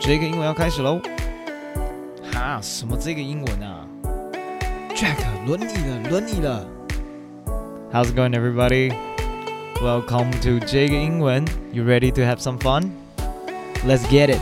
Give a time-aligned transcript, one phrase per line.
[0.00, 1.00] 这个英文要开始喽！
[2.32, 3.86] 哈，什么这个英文啊？
[4.94, 5.16] Jack，
[5.46, 6.66] 轮你了，轮你了。
[7.92, 8.92] How's it going, everybody?
[9.80, 11.44] Welcome to 这个英文。
[11.72, 12.90] You ready to have some fun?
[13.86, 14.40] Let's get it.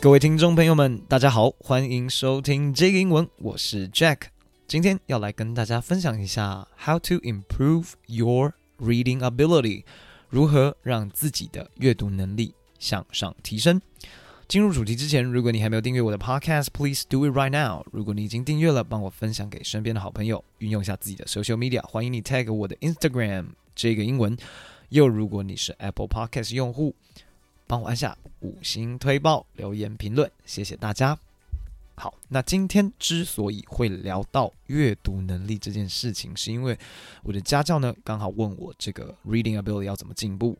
[0.00, 4.28] 各位听众朋友们，大家好，欢迎收听这个英文，我是 Jack。
[4.73, 9.83] 今天要来跟大家分享一下 How to improve your reading ability，
[10.29, 13.79] 如何让自己的阅读能力向上提升。
[14.47, 17.85] 进入主题之前，如果你还没有订阅我的 Podcast，please do it right now。
[17.91, 24.35] 如果你已经订阅了，帮我分享给身边的好朋友，运用一下自己的 social media，欢迎你 tag 我的 Instagram 这个英文。
[24.89, 26.95] 又如果你是 Apple Podcast 用户，
[27.67, 31.19] 帮我按下五星推爆，留言评论，谢谢大家。
[31.95, 36.77] 好，那今天之所以会聊到阅读能力这件事情，是因为
[37.21, 40.57] 我的家教呢刚好问我这个 reading ability 要怎么进步，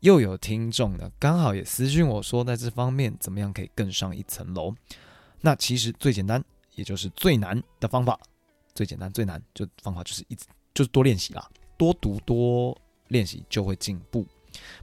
[0.00, 4.74] 又有听众呢刚好也私讯我说，在这方面怎么样可以更上一层楼。
[5.42, 6.44] 那其实最简单，
[6.74, 8.18] 也就是最难的方法，
[8.74, 10.44] 最简单最难就方法就是一直
[10.74, 12.76] 就是多练习啦，多读多
[13.08, 14.26] 练习就会进步。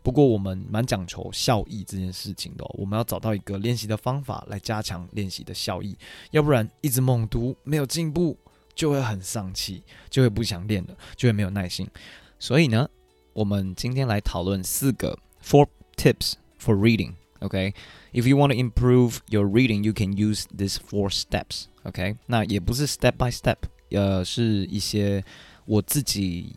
[0.01, 5.97] 不过我们蛮讲求效益这件事情的，我们要找到一个练习的方法来加强练习的效益，
[6.31, 8.37] 要不然一直猛读没有进步，
[8.73, 11.87] 就会很丧气，就会不想练了，就会没有耐心。
[12.39, 12.89] 所以呢，
[13.33, 17.13] 我们今天来讨论四个 four tips for reading。
[17.39, 21.65] OK，if you want to improve your reading, you can use these four steps。
[21.83, 23.57] OK，那也不是 step by step，
[23.89, 25.23] 呃，是一些
[25.65, 26.55] 我自己。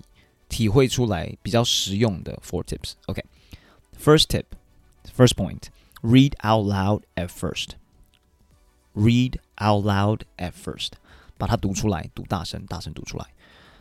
[0.55, 2.93] 体会出来比较实用的 four tips。
[3.07, 7.71] OK，first tip，first point，read out loud at first。
[8.95, 10.91] read out loud at first，
[11.37, 13.27] 把它读出来，读大声，大声读出来。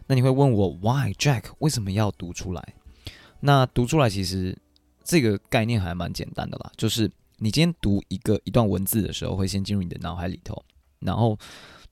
[0.07, 1.43] 那你会问我，Why Jack？
[1.59, 2.73] 为什么要读出来？
[3.41, 4.57] 那读出来其实
[5.03, 10.65] 这个概念还蛮简单的啦，就是你今天读一个一段文字的时候，会先进入你的脑海里头，
[11.01, 11.37] 然后。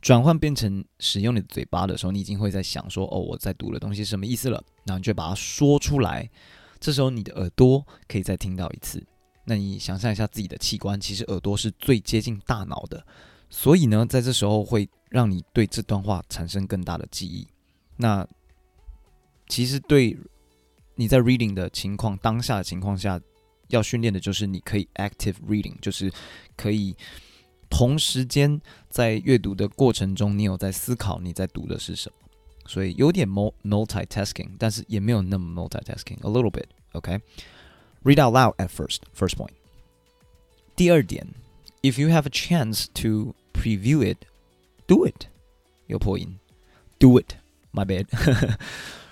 [0.01, 6.27] 转换变成使用你的嘴巴的时候，你已经会在想说：“哦，我在读的东西什么意思了？”然后你就把它说出来。
[6.79, 9.05] 这时候你的耳朵可以再听到一次。
[9.45, 13.05] 那你想象一下自己的器官，其实耳朵是最接近大脑的，
[13.49, 17.47] 所以呢，在这时候会让你对这段话产生更大的记忆。
[17.97, 18.27] 那
[19.47, 20.17] 其实对
[20.95, 23.21] 你在 reading 的情况，当下的情况下，
[23.67, 26.11] 要训练的就是你可以 active reading，就是
[26.57, 26.95] 可以。
[27.73, 28.59] 同时间
[28.90, 32.28] 在阅读的过程中，你有在思考你在读的是什么，
[32.66, 39.50] 所以有点 multitasking，但是也没有那么 multitasking，a little bit，OK？Read out loud at first，first point。
[40.74, 41.26] 第二点，
[41.82, 45.26] if you have a chance to preview it，do it。
[45.86, 46.38] 有破音，
[46.98, 48.06] do it，my bad。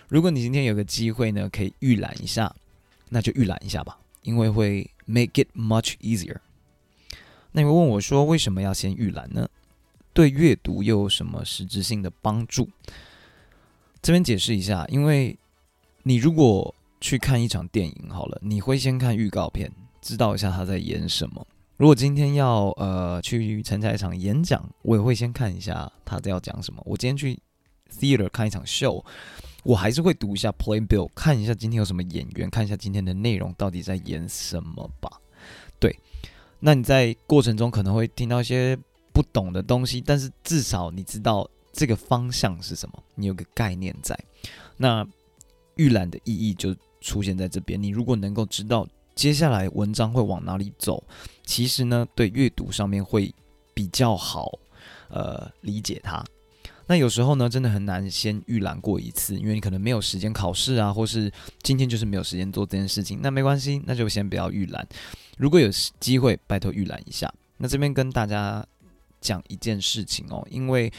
[0.08, 2.54] 如果你今天有个机会呢，可以预览一下，
[3.08, 6.36] 那就预览一下吧，因为会 make it much easier。
[7.52, 9.48] 那你会问我说，为什么要先预览呢？
[10.19, 12.67] 对阅读又有什么实质性的帮助？
[14.01, 15.39] 这边解释一下，因为
[16.03, 19.71] 你如果去看一场电影好了，你会先看预告片，
[20.01, 21.47] 知道一下他在演什么。
[21.77, 26.83] 如果今天要呃去参加一场演讲，我也会先看一下他在要讲什么。
[26.85, 27.39] 我今天去
[27.89, 29.01] theater 看一场秀，
[29.63, 35.09] 我还是会读一下 playbill，看一下今天有什么演员，看一下今天的内容到底在演什么吧。
[35.79, 35.97] 对。
[36.59, 38.77] 那你在过程中可能会听到一些
[39.19, 44.17] 不懂的东西，但是至少你知道这个方向是什么，你有个概念在。
[44.77, 45.05] 那
[45.75, 47.83] 预览的意义就出现在这边。
[47.83, 51.03] 你如果能够知道接下来文章会往哪里走，
[51.43, 53.35] 其实呢，对阅读上面会
[53.73, 54.57] 比较好，
[55.09, 56.23] 呃，理解它。
[56.87, 61.29] 那有时候呢，真的很难先预览过一次，因为你可能没有时间考试啊，或是
[61.61, 63.19] 今天就是没有时间做这件事情。
[63.21, 64.87] 那没关系，那就先不要预览。
[65.37, 65.67] 如果有
[65.99, 67.29] 机会，拜托预览一下。
[67.57, 68.65] 那这边跟大家
[69.21, 70.91] 讲一件事情哦，因为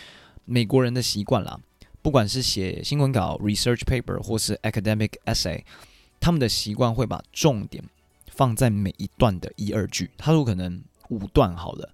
[0.45, 1.59] 美国人的习惯啦，
[2.03, 5.63] 不管是写新闻稿、research paper 或是 academic essay，
[6.19, 7.83] 他们的习惯会把重点
[8.29, 10.11] 放在每一段的一二句。
[10.17, 11.93] 他说可能五段好了，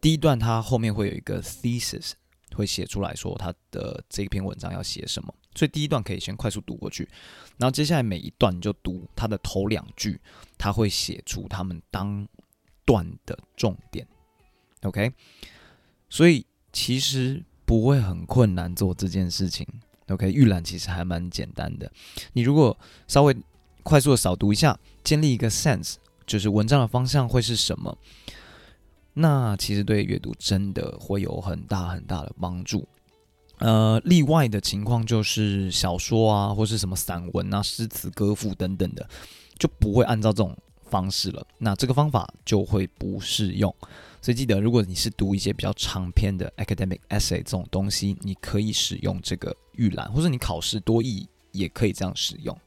[0.00, 2.12] 第一段他后面会有一个 thesis。
[2.56, 7.08] 会写出来说他的这篇文章要写什么，所以第一段可以先快速读过去，
[7.56, 10.18] 然后接下来每一段你就读他的头两句，
[10.56, 12.26] 他会写出他们当
[12.84, 14.04] 段的重点
[14.82, 15.12] ，OK，
[16.08, 19.66] 所以其实不会很困难做这件事情
[20.08, 21.90] ，OK，预览其实还蛮简单的，
[22.32, 22.76] 你如果
[23.06, 23.36] 稍微
[23.82, 25.94] 快速的扫读一下，建立一个 sense，
[26.26, 27.96] 就是文章的方向会是什么。
[29.14, 32.86] 那其实对阅读真的会有很大很大的帮助。
[33.58, 39.08] 呃，例外的情况就是小说啊，或是什么散文啊、诗词歌赋等等的，
[39.58, 40.56] 就不会按照这种
[40.89, 41.45] 方式了。
[41.57, 43.73] 那这个方法就会不适用。
[44.21, 52.57] 所以记得，如果你是读一些比较长篇的 academic essay 这种东西，你可以使用这个预览，或者你考试多益也可以这样使用。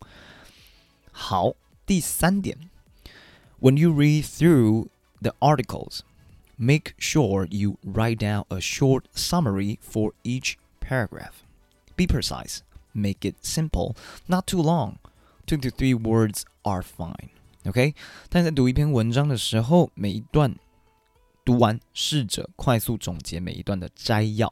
[1.11, 1.55] 好，
[1.87, 2.59] 第三点，
[3.59, 4.89] When you read through
[5.23, 6.01] the articles,
[6.57, 11.43] make sure you write down a short summary for each paragraph.
[11.97, 12.59] Be precise.
[12.93, 13.95] Make it simple,
[14.27, 14.97] not too long.
[15.47, 17.31] Two to three words are fine.
[17.66, 17.94] OK，
[18.30, 20.54] 但在读一篇文章的时候，每一段
[21.46, 24.52] 读完，试着快速总结每一段的摘要，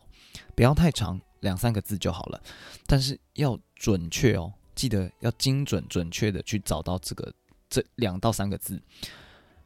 [0.55, 2.41] 不要太长，两三个字就好了。
[2.85, 7.33] 但是要准确哦，记得要精准、准确的去找到这个
[7.67, 8.79] 这两到三个字。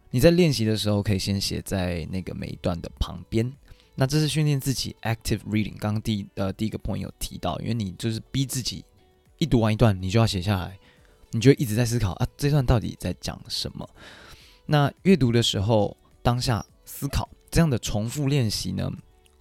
[0.09, 3.51] 你在练习的时候，可以先写在那个每一段的旁边。
[3.95, 5.77] 那这是训练自己 active reading。
[5.77, 8.85] 刚刚第呃第一个 point 有提到，因为你就是逼自己
[9.37, 10.79] 一读完一段，你就要写下来，
[11.33, 13.87] 你就一直在思考啊，这段到底在讲什么？
[14.65, 18.89] 那阅读的时候，当下思考这样的重复练习呢，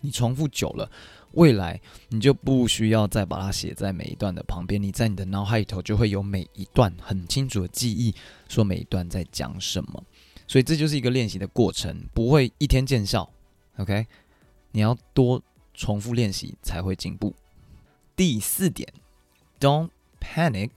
[0.00, 0.91] 你重复久了，
[1.33, 8.15] 未来你就不需要再把它写在每一段的旁边，你在你的脑海里头就会有每一段很清楚的记忆，
[8.49, 10.05] 说每一段在讲什么。
[10.49, 13.31] 所以这就是一个练习的过程，不会一天见效。
[13.77, 14.06] OK。
[14.75, 15.43] 你要多
[15.75, 17.35] 重复练习才会进步。
[18.17, 18.91] 第四点
[19.61, 20.71] ，Don't panic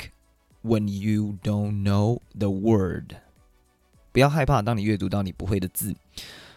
[0.65, 3.17] when you don't know the word。
[4.11, 5.95] 不要害怕，当你阅读到你不会的字，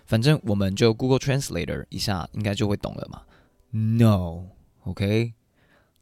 [0.07, 3.23] 反正我们就 Google Translator 一下，应该就会懂了嘛。
[3.71, 5.35] No，OK，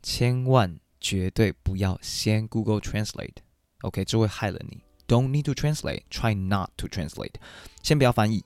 [0.03, 4.82] 千万绝对不要先 Google Translate，OK，这会害了你。
[5.09, 7.35] Don't need to translate，try not to translate，
[7.82, 8.44] 先不要翻译。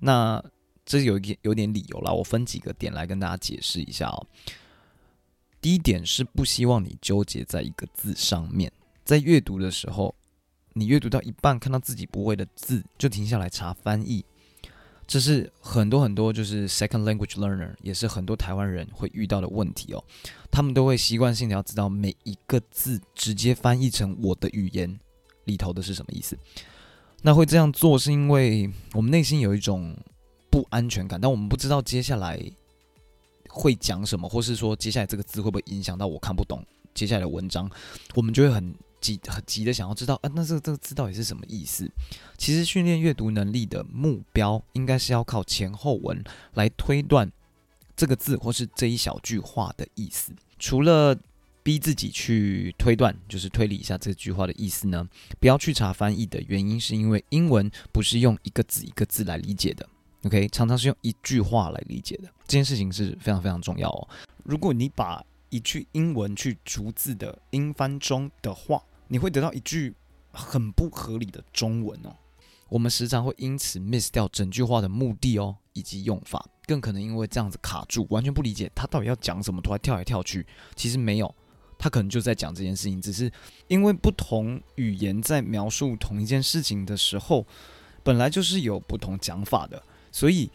[0.00, 0.44] 那
[0.84, 4.26] 这有一点有点理由啦，我分几个点来跟大家解释一下哦。
[5.60, 8.72] 第一点是不希望你纠结在一个字上面，
[9.10, 10.14] 在阅读的时候，
[10.74, 14.24] 你阅读到一半看到自己不会的字，就停下来查翻译。
[15.04, 20.04] 这是很多很多就是 second language learner，也是很多台湾人会遇到的问题哦。
[20.48, 25.00] 他们都会习惯性的要知道每一个字直接翻译成我的语言
[25.46, 26.38] 里头的是什么意思。
[27.20, 29.96] 那会这样做是因为我们内心有一种。
[30.52, 32.36] 不安全感，但我们不知道接下来
[33.48, 36.60] 会讲什么，或是说接下来这个字会不会影响到我看不懂
[36.92, 37.70] 接下来的文章，
[38.16, 41.90] 我们就会很急很急的想要知道，啊，那这个这个字到底是什么意思？
[42.36, 46.22] 其实训练阅读能力的目标，应该是要靠前后文
[46.54, 47.30] 来推断
[47.96, 50.32] 这个字或是这一小句话的意思。
[50.58, 51.16] 除了
[51.62, 55.06] 逼自己去推断，就是推理一下这句话的意思呢，
[55.38, 59.86] 不要去查翻译的原因，是因为英文不是用一个字一个字来理解的。
[60.24, 64.08] OK，常常是用一句话来理解的，这件事情是非常非常重要哦。
[64.44, 69.92] 如果你把一句英文去逐字的英翻中的话，你会得到一句
[70.30, 72.14] 很不合理的中文哦。
[72.68, 80.46] 我们时常会因此 miss 掉整句话的目的哦，以及用法，更可能因为这样子卡住，完全不理解他到底要讲什么，突然跳来跳去。
[80.76, 81.34] 其实没有，
[81.76, 83.28] 他可能就在讲这件事情，只是
[83.66, 87.44] 因为不同语言在描述同一件事情的时候，
[88.04, 89.82] 本来就是有不同讲法的。
[90.12, 90.48] 所以，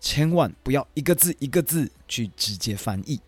[0.00, 3.20] 千万不要一个字一个字去直接翻译。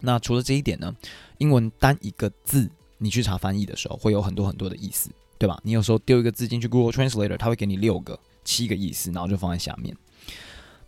[0.00, 0.94] 那除了这一点呢，
[1.38, 5.60] 英文单一个字你去查翻译的时候，会有很多很多的意思，对吧？
[5.62, 9.96] 你有时候丢一个字进去 Google Translator，它会给你六个、七个意思，然后就放在下面。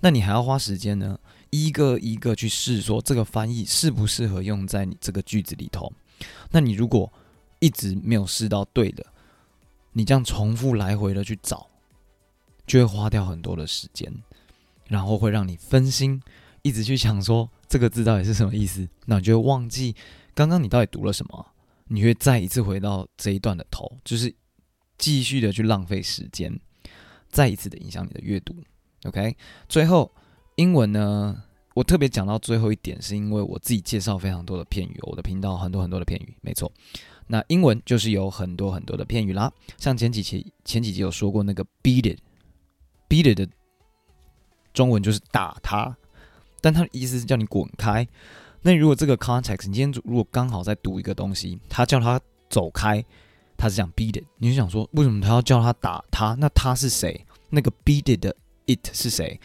[0.00, 1.18] 那你还要花时间呢，
[1.50, 5.92] 一个一个去试，说这个翻译适不适合用在你这个句子里头。
[6.50, 7.12] 那你如果
[7.58, 9.04] 一直没有试到对的，
[9.92, 11.66] 你这样重复来回的去找，
[12.66, 14.12] 就会花掉很多的时间。
[14.86, 16.22] 然后会让你分心，
[16.62, 19.94] 一直去想说这个字到底是什么意思，那你就会忘记
[20.34, 21.46] 刚刚你到底读了什么，
[21.88, 24.35] 你会再一次回到这一段的头，就是
[24.97, 26.59] 继续的去浪费时间，
[27.28, 28.54] 再一次的影响你的阅读。
[29.04, 29.37] OK，
[29.68, 30.11] 最后
[30.57, 31.42] 英文呢，
[31.75, 36.71] 我特别讲到最后一点，是因为我自己介绍非常多的片语，我的频道很多很多的片语，没错。
[37.26, 43.49] 那英文就是有很多很多的片语啦，像前几期前几集有说过那个 beat it，beat it 的。
[44.75, 45.97] 中文就是打他，
[46.61, 48.07] 但他的意思是叫你滚开。
[48.62, 53.04] 那如果这个 context，你今天如果刚好在读一个东西，他叫他走开，
[53.56, 56.34] 他是讲 beat it，你就想说为什么他要叫他打他？
[56.38, 57.24] 那他是谁？
[57.50, 58.34] 那个 beat it 的
[58.66, 59.40] it 是谁？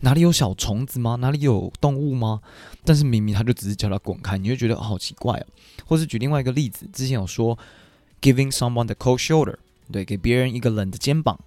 [0.00, 1.16] 哪里有小虫子吗？
[1.16, 2.40] 哪里有动物吗？
[2.84, 5.46] 但是明明他就只是叫他滚开，你就觉得好奇怪哦。
[5.86, 7.58] 或是举另外一个例子，之前有说
[8.20, 9.56] giving someone the cold shoulder，
[9.90, 11.38] 对，给别人一个冷的肩膀，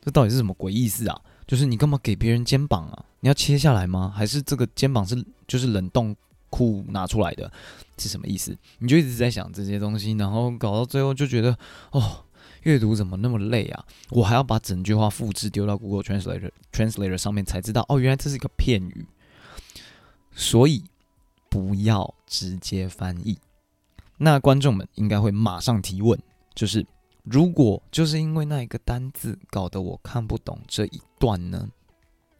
[0.00, 1.20] 这到底是什么鬼意思啊？
[1.46, 3.04] 就是你干嘛给别人肩膀啊？
[3.20, 4.12] 你要切下来吗？
[4.14, 6.16] 还是这个肩膀是就是冷冻
[6.52, 7.50] 库拿出来的，
[7.96, 8.54] 是什么意思？
[8.80, 11.56] 你就一直在想这些东西，然后搞到最后就觉得，
[11.92, 12.22] 哦，
[12.64, 13.82] 阅读怎么那么累啊？
[14.10, 19.06] 我还要把整句话复制丢到 Google Translator Translator 上面才知道，哦，原来这是一个片语。
[20.34, 20.84] 所以
[21.48, 23.38] 不要直接翻译。
[24.18, 26.18] 那观众们应该会马上提问，
[26.54, 26.86] 就是
[27.24, 31.68] 如果就是因为那一个单字搞得我看不懂这一段呢？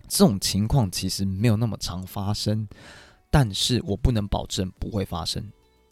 [0.09, 2.69] 这种情况其实没有那么常发生，
[3.33, 5.43] 但是我不能保证不会发生。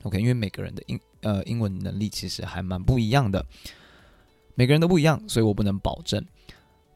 [0.02, 3.44] OK，因为每个人的英呃英文能力其实还蛮不一样的，
[4.54, 6.24] 每个人都不一样，所以我不能保证。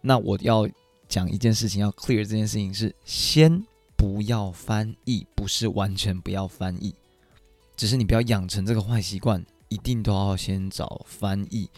[0.03, 0.69] 那我要
[1.09, 3.65] 讲一件事情，要 clear 这件事情是先。
[3.97, 6.95] 不要翻译，不是完全不要翻译，
[7.75, 11.71] 只是你不要养成这个坏习惯，一定都要先找翻译，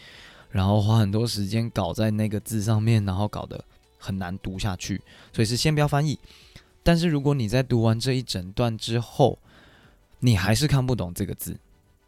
[0.49, 3.63] 然后花很多时间搞在那个字上面，然后搞得
[3.97, 5.01] 很难读下去。
[5.31, 6.19] 所以是先不要翻译。
[6.87, 9.37] 但是如果你在读完这一整段之后，
[10.21, 11.59] 你还是看不懂这个字，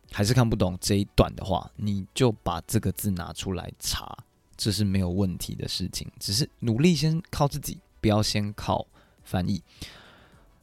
[0.10, 4.18] 还是看不懂这一段的话，你就把这个字拿出来查，
[4.56, 6.10] 这是没有问题的事情。
[6.18, 8.88] 只是努力先靠自己，不要先靠
[9.26, 9.62] 翻译。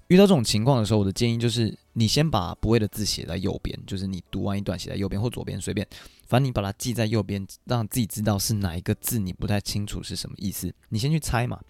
[0.07, 5.87] 遇到这种情况的时候，我的建议就是，你先把不会的字写在右边，就是你读完一段写在右边或左边随便，
[6.27, 10.73] 反正你把它记在右边，让自己知道是哪一个字你不太清楚是什么意思。
[10.89, 11.61] 你先去猜嘛，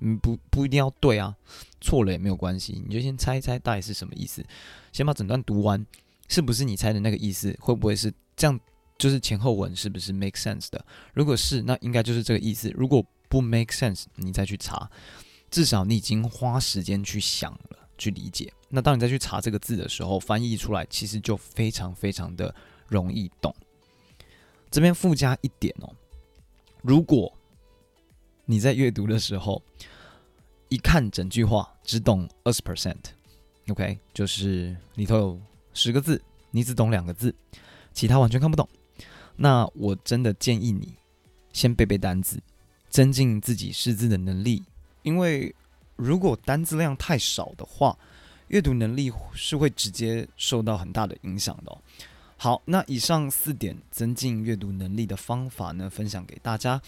[0.00, 1.34] 嗯，不不一定要对啊，
[1.80, 4.44] 错了也没有关系，你就先猜一猜大概是什么意思。
[4.92, 5.84] 先把整段读完，
[6.28, 7.56] 是不是你猜的那个意思？
[7.60, 8.60] 会不会是这样？
[8.98, 10.82] 就是前后文是不是 make sense 的？
[11.12, 12.70] 如果是，那应该就是这个意思。
[12.74, 14.90] 如果不 make sense，你再去查。
[15.50, 18.50] 至少你已经花时间去想了，去理解。
[18.70, 22.54] 那当你再去查这个字的时候，翻译出来其实就非常非常的
[22.88, 23.54] 容易懂。
[24.70, 25.94] 这边附加一点哦，
[26.82, 27.32] 如果
[28.46, 29.60] 你在阅读的时候，
[30.68, 35.40] 一看整句话只懂二十 percent，OK，就是里头有
[35.74, 36.22] 十个字，
[36.52, 37.34] 你只懂两个字，
[37.92, 38.68] 其他完全看不懂。
[39.36, 40.94] 那我真的建议你
[41.52, 42.40] 先背背单字，
[42.88, 44.64] 增进自己识字的能力。
[45.02, 45.54] 因为
[45.96, 47.98] 如果单字量太少的话，
[48.48, 51.76] 阅读能力是会直接受到很大的影响的。
[52.36, 56.80] 好，那以上四点增进阅读能力的方法呢，分享给大家。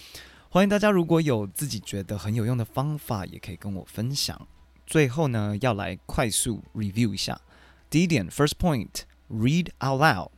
[0.50, 4.48] 欢迎大家如果有自己觉得很有用的方法，也可以跟我分享。
[4.86, 7.42] 最后呢，要来快速 review 一下。
[7.90, 10.30] 第一点，first point，read out loud。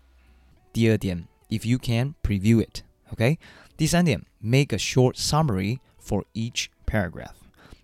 [0.71, 3.37] 第二点，if you can preview it。OK。
[3.77, 7.33] 第三点，make a short summary for each paragraph。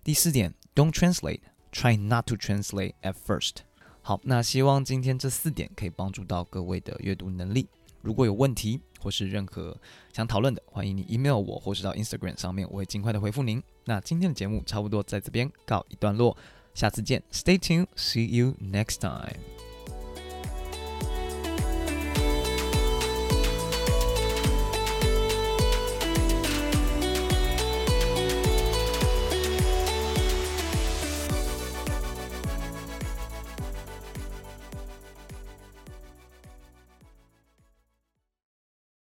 [0.02, 3.56] 第四点，Don't translate, try not to translate at first。
[4.00, 7.68] 好，那希望今天这四点可以帮助到各位的阅读能力。
[8.00, 9.75] 如果有问题 或是任何
[10.13, 13.61] 想讨论的，欢迎你 email 我，或是到 Instagram 上面，我会尽快的回复您。
[13.85, 16.35] 那今天的节目差不多在这边告一段落，
[16.73, 19.56] 下次见，Stay tuned, see you next time。